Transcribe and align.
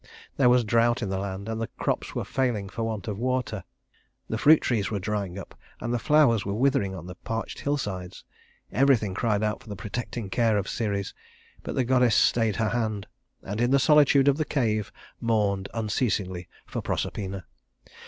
There 0.35 0.49
was 0.49 0.63
drought 0.63 1.03
in 1.03 1.09
the 1.09 1.19
land, 1.19 1.47
and 1.47 1.61
the 1.61 1.67
crops 1.77 2.15
were 2.15 2.25
failing 2.25 2.69
for 2.69 2.81
want 2.81 3.07
of 3.07 3.19
water. 3.19 3.63
The 4.29 4.39
fruit 4.39 4.59
trees 4.61 4.89
were 4.89 4.97
drying 4.97 5.37
up, 5.37 5.53
and 5.79 5.93
the 5.93 5.99
flowers 5.99 6.43
were 6.43 6.55
withering 6.55 6.95
on 6.95 7.05
the 7.05 7.13
parched 7.13 7.59
hillsides. 7.59 8.23
Everything 8.71 9.13
cried 9.13 9.43
out 9.43 9.61
for 9.61 9.69
the 9.69 9.75
protecting 9.75 10.31
care 10.31 10.57
of 10.57 10.67
Ceres; 10.67 11.13
but 11.61 11.75
the 11.75 11.83
goddess 11.83 12.15
stayed 12.15 12.55
her 12.55 12.69
hand, 12.69 13.05
and 13.43 13.61
in 13.61 13.69
the 13.69 13.77
solitude 13.77 14.27
of 14.27 14.37
the 14.37 14.43
cave 14.43 14.91
mourned 15.19 15.69
unceasingly 15.71 16.47
for 16.65 16.81
Proserpina. 16.81 17.45